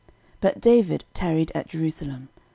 But 0.39 0.59
David 0.59 1.05
tarried 1.13 1.51
at 1.53 1.67
Jerusalem. 1.67 2.29